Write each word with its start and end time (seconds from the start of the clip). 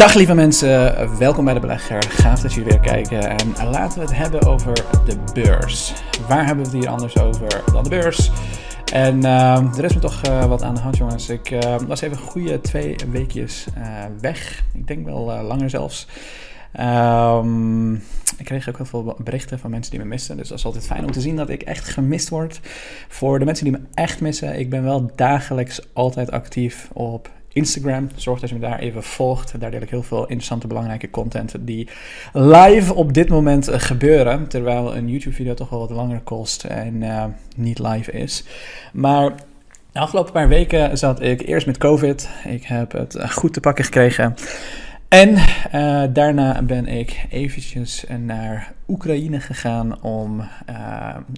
Dag 0.00 0.14
lieve 0.14 0.34
mensen, 0.34 1.18
welkom 1.18 1.44
bij 1.44 1.54
de 1.54 1.60
Belegger. 1.60 2.02
Gaaf 2.02 2.40
dat 2.40 2.52
jullie 2.52 2.70
weer 2.70 2.80
kijken. 2.80 3.38
En 3.38 3.68
laten 3.70 3.98
we 3.98 4.04
het 4.04 4.16
hebben 4.16 4.42
over 4.46 4.72
de 5.06 5.16
beurs. 5.32 5.92
Waar 6.28 6.46
hebben 6.46 6.64
we 6.64 6.70
het 6.70 6.80
hier 6.80 6.90
anders 6.90 7.18
over 7.18 7.62
dan 7.72 7.82
de 7.82 7.88
beurs? 7.88 8.30
En 8.92 9.16
uh, 9.18 9.76
er 9.78 9.84
is 9.84 9.94
me 9.94 10.00
toch 10.00 10.26
uh, 10.26 10.44
wat 10.44 10.62
aan 10.62 10.74
de 10.74 10.80
hand, 10.80 10.96
jongens. 10.96 11.28
Ik 11.28 11.50
uh, 11.50 11.76
was 11.86 12.00
even 12.00 12.16
goede 12.16 12.60
twee 12.60 12.96
weekjes 13.10 13.66
uh, 13.78 13.84
weg. 14.20 14.64
Ik 14.74 14.86
denk 14.86 15.04
wel 15.04 15.42
langer 15.42 15.70
zelfs. 15.70 16.06
Um, 16.80 17.94
ik 18.38 18.44
kreeg 18.44 18.68
ook 18.68 18.76
heel 18.76 18.86
veel 18.86 19.16
berichten 19.24 19.58
van 19.58 19.70
mensen 19.70 19.90
die 19.90 20.00
me 20.00 20.06
missen. 20.06 20.36
Dus 20.36 20.48
dat 20.48 20.58
is 20.58 20.64
altijd 20.64 20.86
fijn 20.86 21.04
om 21.04 21.12
te 21.12 21.20
zien 21.20 21.36
dat 21.36 21.48
ik 21.48 21.62
echt 21.62 21.88
gemist 21.88 22.28
word. 22.28 22.60
Voor 23.08 23.38
de 23.38 23.44
mensen 23.44 23.64
die 23.64 23.72
me 23.72 23.80
echt 23.94 24.20
missen, 24.20 24.58
ik 24.58 24.70
ben 24.70 24.82
wel 24.82 25.10
dagelijks 25.14 25.80
altijd 25.92 26.30
actief 26.30 26.88
op 26.92 27.30
Instagram. 27.52 28.08
Zorg 28.14 28.40
dat 28.40 28.48
je 28.48 28.54
me 28.54 28.60
daar 28.60 28.78
even 28.78 29.02
volgt. 29.02 29.60
Daar 29.60 29.70
deel 29.70 29.82
ik 29.82 29.90
heel 29.90 30.02
veel 30.02 30.22
interessante, 30.22 30.66
belangrijke 30.66 31.10
content 31.10 31.54
die 31.60 31.88
live 32.32 32.94
op 32.94 33.14
dit 33.14 33.28
moment 33.28 33.68
eh, 33.68 33.80
gebeuren. 33.80 34.48
Terwijl 34.48 34.96
een 34.96 35.08
YouTube-video 35.08 35.54
toch 35.54 35.68
wel 35.68 35.78
wat 35.78 35.90
langer 35.90 36.20
kost 36.20 36.64
en 36.64 37.02
uh, 37.02 37.24
niet 37.56 37.78
live 37.78 38.12
is. 38.12 38.44
Maar 38.92 39.34
de 39.92 40.00
afgelopen 40.00 40.32
paar 40.32 40.48
weken 40.48 40.98
zat 40.98 41.22
ik 41.22 41.40
eerst 41.40 41.66
met 41.66 41.78
COVID. 41.78 42.28
Ik 42.44 42.64
heb 42.64 42.92
het 42.92 43.14
eh, 43.14 43.30
goed 43.30 43.52
te 43.52 43.60
pakken 43.60 43.84
gekregen. 43.84 44.34
En 45.08 45.36
daarna 46.12 46.62
ben 46.62 46.86
ik 46.86 47.26
eventjes 47.30 48.04
naar 48.18 48.72
Oekraïne 48.88 49.40
gegaan 49.40 50.02
om 50.02 50.48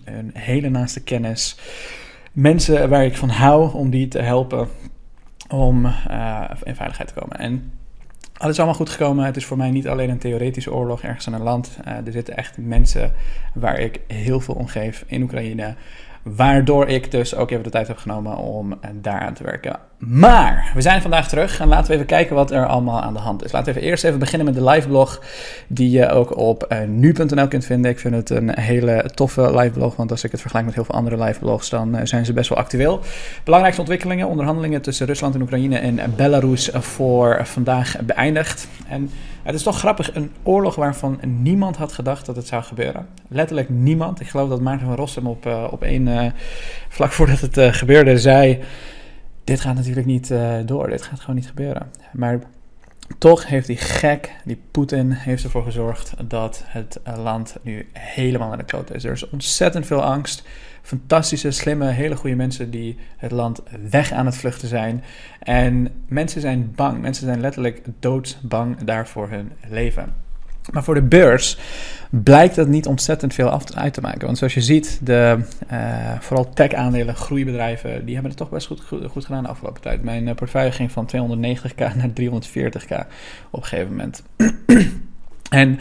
een 0.04 0.30
hele 0.34 0.68
naaste 0.68 1.02
kennis, 1.02 1.56
mensen 2.32 2.88
waar 2.88 3.04
ik 3.04 3.16
van 3.16 3.28
hou, 3.28 3.74
om 3.74 3.90
die 3.90 4.08
te 4.08 4.18
helpen 4.18 4.68
om 5.52 5.84
uh, 5.84 6.44
in 6.62 6.74
veiligheid 6.74 7.08
te 7.08 7.20
komen. 7.20 7.38
En 7.38 7.72
alles 8.36 8.52
is 8.52 8.58
allemaal 8.58 8.78
goed 8.78 8.90
gekomen. 8.90 9.24
Het 9.24 9.36
is 9.36 9.44
voor 9.44 9.56
mij 9.56 9.70
niet 9.70 9.88
alleen 9.88 10.10
een 10.10 10.18
theoretische 10.18 10.72
oorlog 10.72 11.02
ergens 11.02 11.26
in 11.26 11.32
een 11.32 11.42
land. 11.42 11.78
Uh, 11.88 12.06
er 12.06 12.12
zitten 12.12 12.36
echt 12.36 12.56
mensen 12.58 13.12
waar 13.54 13.78
ik 13.78 14.00
heel 14.06 14.40
veel 14.40 14.54
om 14.54 14.66
geef 14.66 15.04
in 15.06 15.22
Oekraïne. 15.22 15.74
Waardoor 16.22 16.88
ik 16.88 17.10
dus 17.10 17.34
ook 17.34 17.50
even 17.50 17.64
de 17.64 17.70
tijd 17.70 17.88
heb 17.88 17.96
genomen 17.96 18.36
om 18.36 18.78
daaraan 19.00 19.34
te 19.34 19.44
werken. 19.44 19.78
Maar 19.98 20.70
we 20.74 20.80
zijn 20.80 21.02
vandaag 21.02 21.28
terug 21.28 21.60
en 21.60 21.68
laten 21.68 21.86
we 21.86 21.94
even 21.94 22.06
kijken 22.06 22.34
wat 22.34 22.50
er 22.50 22.66
allemaal 22.66 23.00
aan 23.00 23.12
de 23.12 23.18
hand 23.20 23.44
is. 23.44 23.52
Laten 23.52 23.72
we 23.72 23.78
even 23.78 23.90
eerst 23.90 24.04
even 24.04 24.18
beginnen 24.18 24.46
met 24.46 24.54
de 24.54 24.70
liveblog 24.70 25.22
die 25.66 25.90
je 25.90 26.08
ook 26.08 26.36
op 26.36 26.66
uh, 26.68 26.78
nu.nl 26.86 27.48
kunt 27.48 27.64
vinden. 27.64 27.90
Ik 27.90 27.98
vind 27.98 28.14
het 28.14 28.30
een 28.30 28.58
hele 28.58 29.10
toffe 29.14 29.56
liveblog, 29.56 29.96
want 29.96 30.10
als 30.10 30.24
ik 30.24 30.30
het 30.30 30.40
vergelijk 30.40 30.66
met 30.66 30.74
heel 30.74 30.84
veel 30.84 30.94
andere 30.94 31.18
liveblogs, 31.18 31.68
dan 31.68 31.96
uh, 31.96 32.00
zijn 32.04 32.24
ze 32.24 32.32
best 32.32 32.48
wel 32.48 32.58
actueel. 32.58 33.00
Belangrijkste 33.44 33.82
ontwikkelingen, 33.82 34.28
onderhandelingen 34.28 34.82
tussen 34.82 35.06
Rusland 35.06 35.34
en 35.34 35.42
Oekraïne 35.42 35.78
en 35.78 36.14
Belarus 36.16 36.70
voor 36.72 37.40
vandaag 37.42 37.96
beëindigd. 38.04 38.68
En 38.88 39.10
het 39.42 39.54
is 39.54 39.62
toch 39.62 39.78
grappig, 39.78 40.14
een 40.14 40.30
oorlog 40.42 40.74
waarvan 40.74 41.20
niemand 41.22 41.76
had 41.76 41.92
gedacht 41.92 42.26
dat 42.26 42.36
het 42.36 42.46
zou 42.46 42.62
gebeuren. 42.62 43.06
Letterlijk 43.28 43.68
niemand. 43.68 44.20
Ik 44.20 44.28
geloof 44.28 44.48
dat 44.48 44.60
Maarten 44.60 44.86
van 44.86 44.96
Rossum 44.96 45.26
op, 45.26 45.46
uh, 45.46 45.68
op 45.70 45.82
één, 45.82 46.34
vlak 46.88 47.12
voordat 47.12 47.40
het 47.40 47.74
gebeurde, 47.76 48.18
zei 48.18 48.60
dit 49.44 49.60
gaat 49.60 49.74
natuurlijk 49.74 50.06
niet 50.06 50.34
door. 50.64 50.88
Dit 50.88 51.02
gaat 51.02 51.20
gewoon 51.20 51.34
niet 51.34 51.48
gebeuren. 51.48 51.90
Maar 52.12 52.40
toch 53.18 53.46
heeft 53.46 53.66
die 53.66 53.76
gek, 53.76 54.32
die 54.44 54.60
Poetin, 54.70 55.10
heeft 55.10 55.44
ervoor 55.44 55.64
gezorgd 55.64 56.14
dat 56.28 56.64
het 56.66 57.00
land 57.16 57.56
nu 57.62 57.88
helemaal 57.92 58.48
naar 58.48 58.58
de 58.58 58.64
klote 58.64 58.94
is. 58.94 59.04
Er 59.04 59.12
is 59.12 59.30
ontzettend 59.30 59.86
veel 59.86 60.02
angst. 60.02 60.44
Fantastische, 60.82 61.50
slimme, 61.50 61.86
hele 61.86 62.16
goede 62.16 62.36
mensen 62.36 62.70
die 62.70 62.98
het 63.16 63.30
land 63.30 63.62
weg 63.90 64.12
aan 64.12 64.26
het 64.26 64.36
vluchten 64.36 64.68
zijn. 64.68 65.04
En 65.38 65.88
mensen 66.06 66.40
zijn 66.40 66.72
bang. 66.74 67.00
Mensen 67.00 67.26
zijn 67.26 67.40
letterlijk 67.40 67.82
doodsbang 68.00 68.76
daarvoor 68.84 69.28
hun 69.28 69.52
leven. 69.68 70.14
Maar 70.70 70.84
voor 70.84 70.94
de 70.94 71.02
beurs 71.02 71.58
blijkt 72.10 72.54
dat 72.54 72.68
niet 72.68 72.86
ontzettend 72.86 73.34
veel 73.34 73.48
af 73.48 73.72
uit 73.74 73.94
te 73.94 74.00
maken. 74.00 74.26
Want 74.26 74.38
zoals 74.38 74.54
je 74.54 74.60
ziet, 74.60 75.00
de, 75.02 75.38
uh, 75.72 76.20
vooral 76.20 76.52
tech-aandelen, 76.52 77.14
groeibedrijven, 77.14 78.04
die 78.04 78.14
hebben 78.14 78.30
het 78.30 78.40
toch 78.40 78.50
best 78.50 78.66
goed, 78.66 78.80
goed, 78.80 79.06
goed 79.10 79.24
gedaan 79.24 79.42
de 79.42 79.48
afgelopen 79.48 79.82
tijd. 79.82 80.02
Mijn 80.02 80.22
uh, 80.22 80.34
portefeuille 80.34 80.72
ging 80.72 80.92
van 80.92 81.08
290k 81.16 81.96
naar 81.96 82.10
340k 82.20 83.06
op 83.50 83.62
een 83.62 83.68
gegeven 83.68 83.90
moment. 83.90 84.22
En 85.52 85.78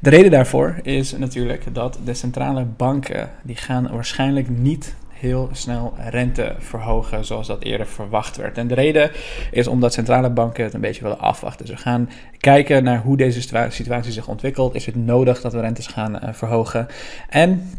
de 0.00 0.10
reden 0.10 0.30
daarvoor 0.30 0.80
is 0.82 1.16
natuurlijk 1.16 1.74
dat 1.74 1.98
de 2.04 2.14
centrale 2.14 2.64
banken, 2.64 3.30
die 3.42 3.56
gaan 3.56 3.88
waarschijnlijk 3.92 4.48
niet 4.48 4.94
heel 5.12 5.48
snel 5.52 5.94
rente 6.10 6.54
verhogen 6.58 7.24
zoals 7.24 7.46
dat 7.46 7.62
eerder 7.62 7.86
verwacht 7.86 8.36
werd. 8.36 8.58
En 8.58 8.66
de 8.66 8.74
reden 8.74 9.10
is 9.50 9.66
omdat 9.66 9.92
centrale 9.92 10.30
banken 10.30 10.64
het 10.64 10.74
een 10.74 10.80
beetje 10.80 11.02
willen 11.02 11.18
afwachten. 11.18 11.66
Ze 11.66 11.76
gaan 11.76 12.10
kijken 12.38 12.84
naar 12.84 13.02
hoe 13.02 13.16
deze 13.16 13.40
situatie 13.68 14.12
zich 14.12 14.28
ontwikkelt. 14.28 14.74
Is 14.74 14.86
het 14.86 14.96
nodig 14.96 15.40
dat 15.40 15.52
we 15.52 15.60
rentes 15.60 15.86
gaan 15.86 16.14
uh, 16.14 16.32
verhogen? 16.32 16.86
En 17.28 17.70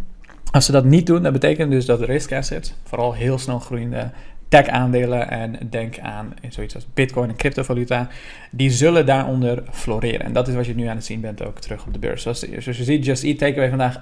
als 0.51 0.65
ze 0.65 0.71
dat 0.71 0.85
niet 0.85 1.05
doen, 1.05 1.23
dat 1.23 1.33
betekent 1.33 1.71
dus 1.71 1.85
dat 1.85 1.99
de 1.99 2.05
risk 2.05 2.31
assets, 2.31 2.73
vooral 2.83 3.13
heel 3.13 3.37
snel 3.37 3.59
groeiende 3.59 4.09
tech-aandelen 4.47 5.29
en 5.29 5.57
denk 5.69 5.99
aan 5.99 6.33
zoiets 6.49 6.75
als 6.75 6.87
bitcoin 6.93 7.29
en 7.29 7.35
cryptovaluta, 7.35 8.07
die 8.51 8.71
zullen 8.71 9.05
daaronder 9.05 9.63
floreren. 9.71 10.25
En 10.25 10.33
dat 10.33 10.47
is 10.47 10.55
wat 10.55 10.65
je 10.65 10.75
nu 10.75 10.85
aan 10.85 10.95
het 10.95 11.05
zien 11.05 11.21
bent 11.21 11.43
ook 11.43 11.59
terug 11.59 11.85
op 11.85 11.93
de 11.93 11.99
beurs. 11.99 12.21
Zoals, 12.21 12.39
je 12.39 12.73
ziet, 12.73 13.05
Just 13.05 13.23
Eat 13.23 13.37
Takeaway 13.37 13.69
vandaag 13.69 14.01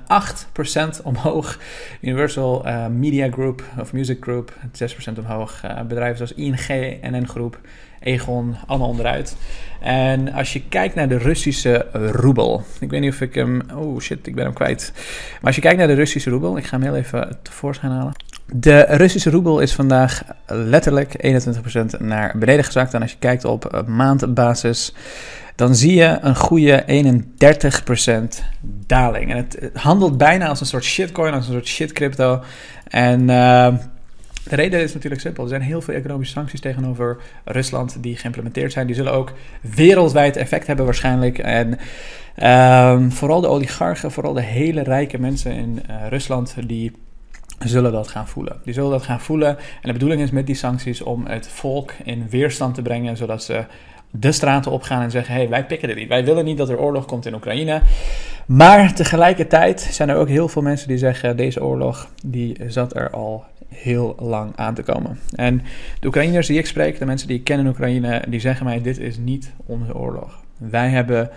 8% 1.00 1.04
omhoog. 1.04 1.60
Universal 2.02 2.68
uh, 2.68 2.88
Media 2.88 3.30
Group 3.32 3.64
of 3.80 3.94
Music 3.94 4.18
Group 4.22 4.54
6% 5.14 5.18
omhoog. 5.18 5.62
Uh, 5.66 5.82
bedrijven 5.82 6.18
zoals 6.18 6.34
ING, 6.34 6.98
NN 7.02 7.28
Groep, 7.28 7.60
Egon, 8.00 8.56
allemaal 8.68 8.88
onderuit. 8.88 9.38
En 9.82 10.32
als 10.32 10.54
je 10.54 10.62
kijkt 10.70 10.96
naar 10.96 11.10
de 11.10 11.18
Russische 11.18 11.88
roebel. 11.94 12.64
Ik 12.80 12.90
weet 12.90 13.02
niet 13.02 13.12
of 13.12 13.22
ik 13.22 13.36
hem... 13.36 13.62
Oh 13.74 14.00
shit, 14.00 14.28
ik 14.28 14.36
ben 14.36 14.44
hem 14.44 14.54
kwijt. 14.54 14.92
Maar 15.32 15.42
als 15.42 15.56
je 15.56 15.62
kijkt 15.62 15.78
naar 15.78 15.88
de 15.88 15.94
Russische 15.94 16.30
roebel, 16.30 16.58
ik 16.58 16.66
ga 16.66 16.78
hem 16.78 16.86
heel 16.86 16.96
even 16.96 17.38
tevoorschijn 17.42 17.92
halen. 17.92 18.14
De 18.46 18.82
Russische 18.82 19.30
roebel 19.30 19.60
is 19.60 19.74
vandaag 19.74 20.24
letterlijk 20.48 21.26
21% 21.98 22.00
naar 22.00 22.38
beneden 22.38 22.64
gezakt. 22.64 22.94
En 22.94 23.02
als 23.02 23.12
je 23.12 23.18
kijkt 23.20 23.46
op 23.46 23.84
maandbasis, 23.88 24.94
dan 25.56 25.76
zie 25.76 25.94
je 25.94 26.18
een 26.22 26.36
goede 26.36 26.84
31% 28.32 28.44
daling. 28.88 29.32
En 29.32 29.38
het, 29.38 29.70
handelt 29.74 30.18
bijna 30.18 30.48
als 30.48 30.60
een 30.60 30.66
soort 30.66 30.84
shitcoin, 30.84 31.34
als 31.34 31.48
een 31.48 31.54
soort 31.54 31.68
shit 31.68 31.92
crypto. 31.92 32.44
En 32.88 33.20
uh, 33.22 33.68
de 34.50 34.56
reden 34.56 34.82
is 34.82 34.94
natuurlijk 34.94 35.22
simpel. 35.22 35.44
Er 35.44 35.50
zijn 35.50 35.62
heel 35.62 35.82
veel 35.82 35.94
economische 35.94 36.34
sancties 36.34 36.60
tegenover 36.60 37.18
Rusland 37.44 37.98
die 38.00 38.18
geïmplementeerd 38.18 38.72
zijn. 38.72 38.88
Die 38.88 38.96
zullen 38.96 39.14
ook 39.14 39.34
wereldwijd 39.62 40.38
effect 40.38 40.68
hebben 40.68 40.86
waarschijnlijk. 40.86 41.38
En 41.38 41.80
uh, 42.38 43.10
vooral 43.10 43.42
de 43.42 43.48
oligarchen, 43.48 44.12
vooral 44.12 44.34
de 44.34 44.42
hele 44.42 44.84
rijke 44.84 45.20
mensen 45.20 45.52
in 45.52 45.84
uh, 45.90 45.96
Rusland, 46.10 46.56
die 46.68 46.92
zullen 47.70 47.92
dat 47.92 48.08
gaan 48.08 48.28
voelen. 48.28 48.60
Die 48.64 48.74
zullen 48.74 48.92
dat 48.92 49.04
gaan 49.04 49.20
voelen. 49.20 49.58
En 49.58 49.82
de 49.82 49.94
bedoeling 49.94 50.22
is 50.22 50.32
met 50.32 50.46
die 50.46 50.56
sancties 50.56 51.02
om 51.02 51.26
het 51.26 51.48
volk 51.48 51.92
in 52.04 52.30
weerstand 52.30 52.76
te 52.76 52.82
brengen, 52.82 53.18
zodat 53.18 53.44
ze 53.44 53.66
de 54.12 54.32
straten 54.32 54.72
opgaan 54.72 55.02
en 55.02 55.12
zeggen: 55.12 55.34
hey, 55.34 55.50
wij 55.50 55.66
pikken 55.66 55.88
dit 55.88 55.98
niet. 55.98 56.08
Wij 56.08 56.26
willen 56.26 56.46
niet 56.46 56.58
dat 56.58 56.70
er 56.70 56.80
oorlog 56.80 57.06
komt 57.06 57.26
in 57.26 57.34
Oekraïne. 57.34 57.82
Maar 58.46 58.94
tegelijkertijd 58.94 59.82
zijn 59.82 60.10
er 60.10 60.16
ook 60.16 60.28
heel 60.28 60.48
veel 60.48 60.62
mensen 60.62 60.88
die 60.88 60.98
zeggen: 60.98 61.38
deze 61.38 61.64
oorlog 61.64 62.08
die 62.24 62.58
zat 62.68 62.96
er 62.96 63.10
al 63.10 63.44
heel 63.68 64.16
lang 64.20 64.52
aan 64.56 64.74
te 64.74 64.84
komen. 64.84 65.20
En 65.36 65.62
de 66.00 66.08
Oekraïners 66.08 66.48
die 66.48 66.58
ik 66.58 66.66
spreek, 66.66 67.00
de 67.00 67.06
mensen 67.06 67.28
die 67.28 67.38
ik 67.38 67.44
ken 67.44 67.60
in 67.60 67.68
Oekraïne, 67.68 68.24
die 68.28 68.40
zeggen 68.40 68.66
mij: 68.66 68.82
dit 68.82 69.00
is 69.00 69.18
niet 69.18 69.52
onze 69.66 69.96
oorlog. 69.96 70.40
Wij 70.58 70.90
hebben 70.90 71.30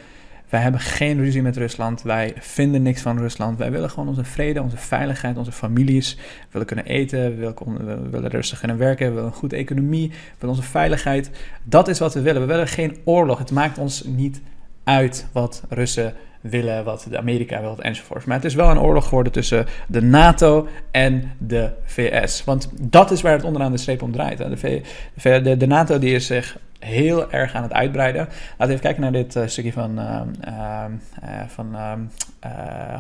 wij 0.49 0.61
hebben 0.61 0.81
geen 0.81 1.19
ruzie 1.19 1.43
met 1.43 1.57
Rusland. 1.57 2.03
Wij 2.03 2.35
vinden 2.39 2.83
niks 2.83 3.03
van 3.03 3.19
Rusland. 3.19 3.59
Wij 3.59 3.71
willen 3.71 3.91
gewoon 3.91 4.09
onze 4.09 4.25
vrede, 4.25 4.63
onze 4.63 4.77
veiligheid, 4.77 5.37
onze 5.37 5.53
families. 5.53 6.15
We 6.15 6.47
willen 6.51 6.67
kunnen 6.67 6.85
eten. 6.85 7.21
We 7.21 7.37
willen, 7.37 8.03
we 8.03 8.09
willen 8.09 8.31
rustig 8.31 8.59
kunnen 8.59 8.79
werken. 8.79 9.07
We 9.07 9.15
willen 9.15 9.29
een 9.29 9.37
goede 9.37 9.57
economie. 9.57 10.09
We 10.09 10.17
willen 10.39 10.57
onze 10.57 10.69
veiligheid. 10.69 11.31
Dat 11.65 11.89
is 11.89 11.99
wat 11.99 12.15
we 12.15 12.21
willen. 12.21 12.41
We 12.41 12.47
willen 12.47 12.69
geen 12.69 12.97
oorlog. 13.05 13.39
Het 13.39 13.51
maakt 13.51 13.79
ons 13.79 14.05
niet 14.05 14.41
uit 14.85 15.27
wat 15.33 15.63
Russen 15.69 16.15
willen, 16.41 16.85
wat 16.85 17.07
de 17.11 17.19
Amerika 17.19 17.61
wil, 17.61 17.79
enzovoort. 17.79 18.27
Maar 18.27 18.37
het 18.37 18.45
is 18.45 18.55
wel 18.55 18.71
een 18.71 18.79
oorlog 18.79 19.05
geworden 19.09 19.33
tussen 19.33 19.67
de 19.89 20.03
NATO 20.03 20.69
en 20.91 21.33
de 21.39 21.71
VS. 21.85 22.45
Want 22.45 22.71
dat 22.81 23.11
is 23.11 23.21
waar 23.21 23.33
het 23.33 23.45
onderaan 23.45 23.73
de 23.73 23.79
streep 23.79 24.03
om 24.03 24.13
draait. 24.13 24.39
De, 24.39 25.41
de, 25.43 25.57
de 25.57 25.67
NATO 25.67 25.99
die 25.99 26.15
is 26.15 26.27
zich 26.27 26.59
heel 26.79 27.31
erg 27.31 27.55
aan 27.55 27.63
het 27.63 27.73
uitbreiden. 27.73 28.21
Laten 28.25 28.57
we 28.57 28.65
even 28.65 28.81
kijken 28.81 29.03
naar 29.03 29.13
dit 29.13 29.37
uh, 29.37 29.47
stukje 29.47 29.73
van, 29.73 29.99
uh, 30.01 30.21
uh, 30.49 31.41
van 31.47 31.75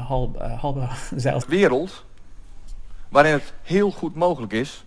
Hal, 0.07 0.33
Halbe 0.59 0.89
Zeil. 1.17 1.43
wereld 1.49 2.05
waarin 3.09 3.33
het 3.33 3.53
heel 3.63 3.91
goed 3.91 4.15
mogelijk 4.15 4.53
is 4.53 4.85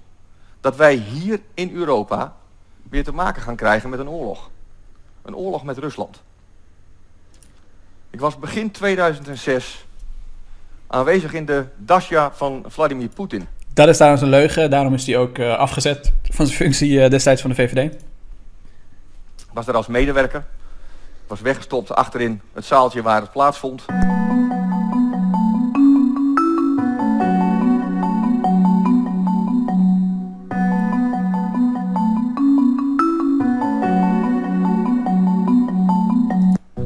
dat 0.61 0.75
wij 0.75 0.93
hier 0.93 1.39
in 1.53 1.73
Europa 1.73 2.35
weer 2.89 3.03
te 3.03 3.13
maken 3.13 3.41
gaan 3.41 3.55
krijgen 3.55 3.89
met 3.89 3.99
een 3.99 4.09
oorlog. 4.09 4.49
Een 5.21 5.35
oorlog 5.35 5.63
met 5.63 5.77
Rusland. 5.77 6.21
Ik 8.09 8.19
was 8.19 8.39
begin 8.39 8.71
2006 8.71 9.85
aanwezig 10.87 11.33
in 11.33 11.45
de 11.45 11.65
Dasha 11.77 12.31
van 12.31 12.63
Vladimir 12.67 13.09
Poetin. 13.09 13.47
Dat 13.73 13.87
is 13.87 13.95
trouwens 13.95 14.21
een 14.21 14.29
leugen, 14.29 14.69
daarom 14.69 14.93
is 14.93 15.05
hij 15.05 15.17
ook 15.17 15.39
afgezet 15.39 16.13
van 16.23 16.45
zijn 16.45 16.57
functie 16.57 17.09
destijds 17.09 17.41
van 17.41 17.49
de 17.49 17.55
VVD 17.55 17.95
was 19.53 19.65
daar 19.65 19.75
als 19.75 19.87
medewerker. 19.87 20.45
was 21.27 21.41
weggestopt 21.41 21.95
achterin 21.95 22.41
het 22.53 22.65
zaaltje 22.65 23.01
waar 23.01 23.21
het 23.21 23.31
plaatsvond. 23.31 23.85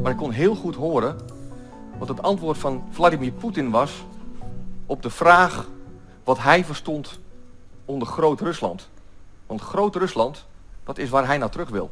Maar 0.02 0.12
ik 0.12 0.16
kon 0.16 0.30
heel 0.30 0.54
goed 0.54 0.74
horen 0.74 1.16
wat 1.98 2.08
het 2.08 2.22
antwoord 2.22 2.58
van 2.58 2.84
Vladimir 2.90 3.32
Poetin 3.32 3.70
was 3.70 4.04
op 4.86 5.02
de 5.02 5.10
vraag 5.10 5.66
wat 6.24 6.38
hij 6.38 6.64
verstond 6.64 7.18
onder 7.84 8.08
Groot-Rusland. 8.08 8.88
Want 9.46 9.60
Groot-Rusland, 9.60 10.44
dat 10.84 10.98
is 10.98 11.10
waar 11.10 11.26
hij 11.26 11.38
naar 11.38 11.50
terug 11.50 11.68
wil. 11.68 11.90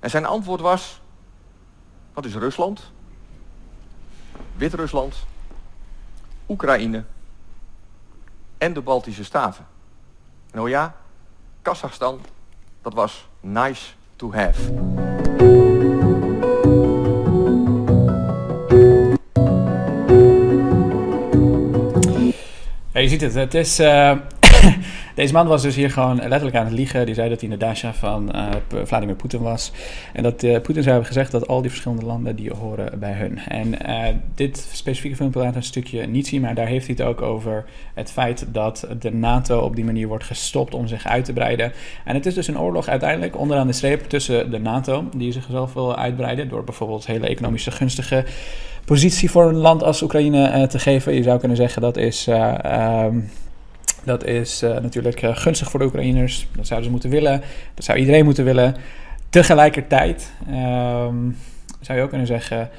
En 0.00 0.10
zijn 0.10 0.26
antwoord 0.26 0.60
was, 0.60 1.00
wat 2.12 2.24
is 2.24 2.34
Rusland? 2.34 2.92
Wit-Rusland, 4.56 5.26
Oekraïne 6.48 7.04
en 8.58 8.72
de 8.72 8.80
Baltische 8.80 9.24
Staten. 9.24 9.66
En 10.50 10.60
oh 10.60 10.68
ja, 10.68 10.94
Kazachstan, 11.62 12.20
dat 12.82 12.94
was 12.94 13.28
nice 13.40 13.92
to 14.16 14.32
have. 14.32 14.72
Je 22.92 23.08
ziet 23.08 23.20
het, 23.20 23.34
het 23.34 23.54
is... 23.54 23.80
Uh, 23.80 24.16
deze 25.20 25.32
man 25.32 25.46
was 25.46 25.62
dus 25.62 25.76
hier 25.76 25.90
gewoon 25.90 26.16
letterlijk 26.16 26.56
aan 26.56 26.64
het 26.64 26.74
liegen. 26.74 27.06
Die 27.06 27.14
zei 27.14 27.28
dat 27.28 27.40
hij 27.40 27.50
de 27.50 27.56
Dasha 27.56 27.94
van 27.94 28.30
uh, 28.34 28.84
Vladimir 28.84 29.14
Poetin 29.14 29.40
was. 29.40 29.72
En 30.12 30.22
dat 30.22 30.42
uh, 30.42 30.52
Poetin 30.52 30.82
zou 30.82 30.86
hebben 30.86 31.06
gezegd 31.06 31.30
dat 31.30 31.48
al 31.48 31.60
die 31.60 31.70
verschillende 31.70 32.04
landen 32.04 32.36
die 32.36 32.54
horen 32.54 32.98
bij 32.98 33.12
hun. 33.12 33.38
En 33.38 34.22
dit 34.34 34.68
specifieke 34.72 35.16
filmpje 35.16 35.40
laat 35.40 35.56
een 35.56 35.62
stukje 35.62 36.06
niet 36.06 36.26
zien, 36.26 36.40
maar 36.40 36.54
daar 36.54 36.66
heeft 36.66 36.86
hij 36.86 36.94
het 36.98 37.06
ook 37.06 37.22
over 37.22 37.64
het 37.94 38.10
feit 38.10 38.46
dat 38.52 38.86
de 39.00 39.14
NATO 39.14 39.60
op 39.60 39.76
die 39.76 39.84
manier 39.84 40.08
wordt 40.08 40.24
gestopt 40.24 40.74
om 40.74 40.86
zich 40.86 41.06
uit 41.06 41.24
te 41.24 41.32
breiden. 41.32 41.72
En 42.04 42.14
het 42.14 42.26
is 42.26 42.34
dus 42.34 42.48
een 42.48 42.60
oorlog 42.60 42.88
uiteindelijk 42.88 43.38
onderaan 43.38 43.66
de 43.66 43.72
streep 43.72 44.08
tussen 44.08 44.50
de 44.50 44.58
NATO, 44.58 45.04
die 45.16 45.32
zichzelf 45.32 45.72
wil 45.72 45.96
uitbreiden 45.96 46.48
door 46.48 46.64
bijvoorbeeld 46.64 47.06
hele 47.06 47.26
economische 47.26 47.70
gunstige 47.70 48.24
positie 48.84 49.30
voor 49.30 49.48
een 49.48 49.56
land 49.56 49.82
als 49.82 50.02
Oekraïne 50.02 50.66
te 50.66 50.78
geven. 50.78 51.14
Je 51.14 51.22
zou 51.22 51.38
kunnen 51.38 51.56
zeggen 51.56 51.82
dat 51.82 51.96
is, 51.96 52.26
um, 52.26 53.30
dat 54.04 54.24
is 54.24 54.62
uh, 54.62 54.78
natuurlijk 54.78 55.20
gunstig 55.20 55.70
voor 55.70 55.80
de 55.80 55.86
Oekraïners. 55.86 56.48
Dat 56.56 56.66
zouden 56.66 56.84
ze 56.84 56.92
moeten 56.92 57.10
willen. 57.10 57.42
Dat 57.74 57.84
zou 57.84 57.98
iedereen 57.98 58.24
moeten 58.24 58.44
willen. 58.44 58.76
Tegelijkertijd 59.30 60.32
um, 60.48 61.36
zou 61.80 61.98
je 61.98 62.04
ook 62.04 62.08
kunnen 62.08 62.26
zeggen... 62.26 62.70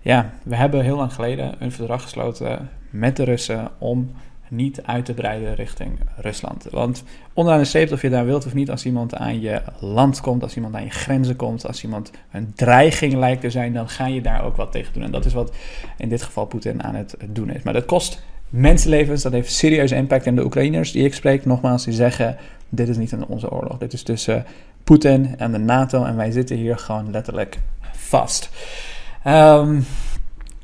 Ja, 0.00 0.30
we 0.42 0.56
hebben 0.56 0.82
heel 0.82 0.96
lang 0.96 1.12
geleden 1.12 1.54
een 1.58 1.72
verdrag 1.72 2.02
gesloten 2.02 2.70
met 2.90 3.16
de 3.16 3.24
Russen 3.24 3.70
om 3.78 4.10
niet 4.48 4.82
uit 4.82 5.04
te 5.04 5.14
breiden 5.14 5.54
richting 5.54 5.98
Rusland. 6.16 6.66
Want 6.70 7.04
onderaan 7.32 7.60
de 7.60 7.66
streep, 7.66 7.92
of 7.92 8.02
je 8.02 8.10
daar 8.10 8.24
wilt 8.24 8.46
of 8.46 8.54
niet, 8.54 8.70
als 8.70 8.86
iemand 8.86 9.14
aan 9.14 9.40
je 9.40 9.62
land 9.78 10.20
komt, 10.20 10.42
als 10.42 10.56
iemand 10.56 10.74
aan 10.74 10.84
je 10.84 10.90
grenzen 10.90 11.36
komt, 11.36 11.66
als 11.66 11.82
iemand 11.82 12.10
een 12.32 12.52
dreiging 12.54 13.14
lijkt 13.14 13.40
te 13.40 13.50
zijn, 13.50 13.72
dan 13.72 13.88
ga 13.88 14.06
je 14.06 14.20
daar 14.20 14.44
ook 14.44 14.56
wat 14.56 14.72
tegen 14.72 14.92
doen. 14.92 15.02
En 15.02 15.10
dat 15.10 15.24
is 15.24 15.32
wat 15.32 15.54
in 15.96 16.08
dit 16.08 16.22
geval 16.22 16.46
Poetin 16.46 16.82
aan 16.82 16.94
het 16.94 17.16
doen 17.28 17.50
is. 17.50 17.62
Maar 17.62 17.72
dat 17.72 17.84
kost 17.84 18.22
mensenlevens, 18.48 19.22
dat 19.22 19.32
heeft 19.32 19.52
serieuze 19.52 19.94
impact. 19.94 20.26
En 20.26 20.34
de 20.34 20.44
Oekraïners 20.44 20.92
die 20.92 21.04
ik 21.04 21.14
spreek, 21.14 21.44
nogmaals, 21.44 21.84
die 21.84 21.94
zeggen: 21.94 22.36
dit 22.68 22.88
is 22.88 22.96
niet 22.96 23.14
onze 23.28 23.50
oorlog. 23.50 23.78
Dit 23.78 23.92
is 23.92 24.02
tussen 24.02 24.44
Poetin 24.84 25.34
en 25.38 25.52
de 25.52 25.58
NATO 25.58 26.04
en 26.04 26.16
wij 26.16 26.30
zitten 26.30 26.56
hier 26.56 26.78
gewoon 26.78 27.10
letterlijk 27.10 27.58
vast. 27.92 28.50
Um, 29.26 29.86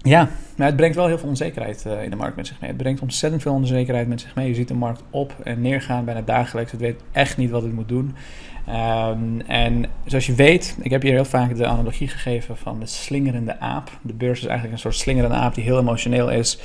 ja, 0.03 0.29
maar 0.57 0.67
het 0.67 0.77
brengt 0.77 0.97
wel 0.97 1.07
heel 1.07 1.19
veel 1.19 1.29
onzekerheid 1.29 1.85
uh, 1.87 2.03
in 2.03 2.11
de 2.11 2.17
markt 2.17 2.37
met 2.37 2.47
zich 2.47 2.61
mee. 2.61 2.71
Het 2.71 2.79
brengt 2.79 3.01
ontzettend 3.01 3.43
veel 3.43 3.53
onzekerheid 3.53 4.09
met 4.09 4.21
zich 4.21 4.35
mee. 4.35 4.49
Je 4.49 4.55
ziet 4.55 4.69
de 4.69 4.75
markt 4.75 5.03
op 5.11 5.35
en 5.45 5.61
neergaan 5.61 6.05
bijna 6.05 6.23
dagelijks. 6.23 6.73
Het 6.73 6.81
weet 6.81 7.01
echt 7.13 7.37
niet 7.37 7.51
wat 7.51 7.63
het 7.63 7.73
moet 7.73 7.89
doen. 7.89 8.15
Um, 8.69 9.41
en 9.41 9.85
zoals 10.05 10.27
je 10.27 10.35
weet, 10.35 10.77
ik 10.81 10.91
heb 10.91 11.03
hier 11.03 11.13
heel 11.13 11.25
vaak 11.25 11.57
de 11.57 11.67
analogie 11.67 12.09
gegeven 12.09 12.57
van 12.57 12.81
de 12.81 12.87
slingerende 12.87 13.61
aap. 13.61 13.91
De 14.03 14.13
beurs 14.13 14.39
is 14.39 14.47
eigenlijk 14.47 14.73
een 14.75 14.81
soort 14.83 14.97
slingerende 14.97 15.37
aap 15.37 15.55
die 15.55 15.65
heel 15.65 15.79
emotioneel 15.79 16.31
is. 16.31 16.59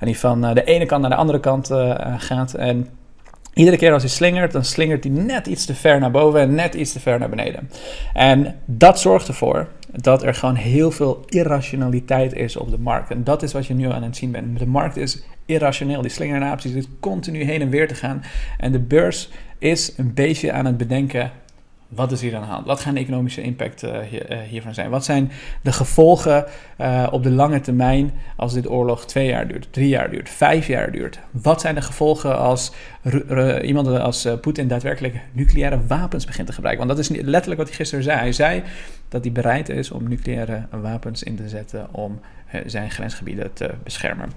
En 0.00 0.06
die 0.06 0.18
van 0.18 0.44
uh, 0.44 0.54
de 0.54 0.64
ene 0.64 0.86
kant 0.86 1.00
naar 1.00 1.10
de 1.10 1.16
andere 1.16 1.40
kant 1.40 1.70
uh, 1.70 2.14
gaat. 2.18 2.54
En 2.54 2.88
Iedere 3.54 3.76
keer 3.76 3.92
als 3.92 4.02
hij 4.02 4.10
slingert, 4.10 4.52
dan 4.52 4.64
slingert 4.64 5.04
hij 5.04 5.12
net 5.12 5.46
iets 5.46 5.64
te 5.64 5.74
ver 5.74 6.00
naar 6.00 6.10
boven 6.10 6.40
en 6.40 6.54
net 6.54 6.74
iets 6.74 6.92
te 6.92 7.00
ver 7.00 7.18
naar 7.18 7.28
beneden. 7.28 7.70
En 8.14 8.56
dat 8.64 9.00
zorgt 9.00 9.28
ervoor 9.28 9.68
dat 9.92 10.22
er 10.22 10.34
gewoon 10.34 10.54
heel 10.54 10.90
veel 10.90 11.24
irrationaliteit 11.28 12.32
is 12.32 12.56
op 12.56 12.70
de 12.70 12.78
markt. 12.78 13.10
En 13.10 13.24
dat 13.24 13.42
is 13.42 13.52
wat 13.52 13.66
je 13.66 13.74
nu 13.74 13.90
aan 13.90 14.02
het 14.02 14.16
zien 14.16 14.30
bent. 14.30 14.58
De 14.58 14.66
markt 14.66 14.96
is 14.96 15.22
irrationeel. 15.46 16.02
Die 16.02 16.10
slingeraap 16.10 16.60
zit 16.60 16.88
continu 17.00 17.42
heen 17.42 17.60
en 17.60 17.70
weer 17.70 17.88
te 17.88 17.94
gaan. 17.94 18.22
En 18.58 18.72
de 18.72 18.80
beurs 18.80 19.30
is 19.58 19.92
een 19.96 20.14
beetje 20.14 20.52
aan 20.52 20.64
het 20.64 20.76
bedenken 20.76 21.30
wat 21.94 22.12
is 22.12 22.20
hier 22.20 22.34
aan 22.34 22.40
de 22.40 22.48
hand? 22.48 22.66
Wat 22.66 22.80
gaan 22.80 22.94
de 22.94 23.00
economische 23.00 23.42
impact 23.42 23.84
uh, 23.84 23.98
hier, 23.98 24.32
uh, 24.32 24.38
hiervan 24.38 24.74
zijn? 24.74 24.90
Wat 24.90 25.04
zijn 25.04 25.30
de 25.62 25.72
gevolgen 25.72 26.44
uh, 26.80 27.06
op 27.10 27.22
de 27.22 27.30
lange 27.30 27.60
termijn 27.60 28.12
als 28.36 28.52
dit 28.52 28.70
oorlog 28.70 29.06
twee 29.06 29.26
jaar 29.26 29.48
duurt, 29.48 29.68
drie 29.70 29.88
jaar 29.88 30.10
duurt, 30.10 30.28
vijf 30.28 30.66
jaar 30.66 30.92
duurt? 30.92 31.18
Wat 31.30 31.60
zijn 31.60 31.74
de 31.74 31.82
gevolgen 31.82 32.38
als 32.38 32.72
iemand 33.62 33.88
als 33.88 34.28
Poetin 34.40 34.68
daadwerkelijk 34.68 35.20
nucleaire 35.32 35.86
wapens 35.86 36.24
begint 36.24 36.46
te 36.46 36.52
gebruiken? 36.52 36.86
Want 36.86 36.98
dat 36.98 37.10
is 37.10 37.22
letterlijk 37.22 37.60
wat 37.60 37.68
hij 37.68 37.76
gisteren 37.76 38.04
zei. 38.04 38.18
Hij 38.18 38.32
zei 38.32 38.62
dat 39.08 39.24
hij 39.24 39.32
bereid 39.32 39.68
is 39.68 39.90
om 39.90 40.08
nucleaire 40.08 40.66
wapens 40.70 41.22
in 41.22 41.36
te 41.36 41.48
zetten 41.48 41.88
om 41.92 42.20
zijn 42.66 42.90
grensgebieden 42.90 43.52
te 43.52 43.70
beschermen. 43.82 44.28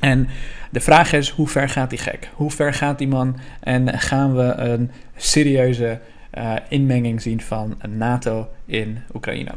En 0.00 0.28
de 0.70 0.80
vraag 0.80 1.12
is, 1.12 1.28
hoe 1.28 1.48
ver 1.48 1.68
gaat 1.68 1.90
die 1.90 1.98
gek? 1.98 2.30
Hoe 2.34 2.50
ver 2.50 2.74
gaat 2.74 2.98
die 2.98 3.08
man? 3.08 3.36
En 3.60 3.98
gaan 3.98 4.36
we 4.36 4.42
een 4.42 4.90
serieuze 5.16 6.00
uh, 6.38 6.54
inmenging 6.68 7.22
zien 7.22 7.40
van 7.40 7.78
NATO 7.88 8.48
in 8.66 8.98
Oekraïne. 9.14 9.50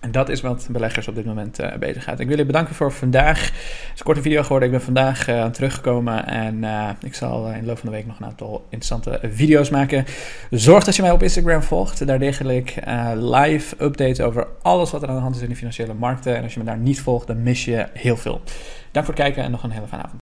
En 0.00 0.12
dat 0.12 0.28
is 0.28 0.40
wat 0.40 0.68
beleggers 0.70 1.08
op 1.08 1.14
dit 1.14 1.24
moment 1.24 1.60
uh, 1.60 1.74
bezig 1.74 2.04
gaat. 2.04 2.20
Ik 2.20 2.28
wil 2.28 2.36
je 2.36 2.44
bedanken 2.44 2.74
voor 2.74 2.92
vandaag. 2.92 3.44
Het 3.44 3.52
is 3.94 3.98
een 3.98 4.04
korte 4.04 4.22
video 4.22 4.42
geworden. 4.42 4.68
Ik 4.68 4.74
ben 4.74 4.84
vandaag 4.84 5.28
uh, 5.28 5.46
teruggekomen 5.46 6.26
en 6.26 6.64
ik 7.02 7.14
zal 7.14 7.48
in 7.48 7.60
de 7.60 7.66
loop 7.66 7.78
van 7.78 7.88
de 7.88 7.94
week 7.96 8.06
nog 8.06 8.18
een 8.18 8.26
aantal 8.26 8.64
interessante 8.68 9.20
video's 9.22 9.70
maken. 9.70 10.04
Zorg 10.50 10.84
dat 10.84 10.96
je 10.96 11.02
mij 11.02 11.10
op 11.10 11.22
Instagram 11.22 11.62
volgt. 11.62 12.06
Daar 12.06 12.18
deel 12.18 12.48
ik 12.48 12.74
live 13.14 13.84
updates 13.84 14.20
over 14.20 14.46
alles 14.62 14.90
wat 14.90 15.02
er 15.02 15.08
aan 15.08 15.14
de 15.14 15.20
hand 15.20 15.36
is 15.36 15.42
in 15.42 15.48
de 15.48 15.56
financiële 15.56 15.94
markten. 15.94 16.36
En 16.36 16.42
als 16.42 16.52
je 16.52 16.58
me 16.58 16.64
daar 16.64 16.78
niet 16.78 17.00
volgt, 17.00 17.26
dan 17.26 17.42
mis 17.42 17.64
je 17.64 17.86
heel 17.92 18.16
veel. 18.16 18.40
Dank 18.92 19.06
voor 19.06 19.14
het 19.14 19.24
kijken 19.24 19.42
en 19.42 19.50
nog 19.50 19.62
een 19.62 19.70
hele 19.70 19.86
fijne 19.86 20.04
avond. 20.04 20.24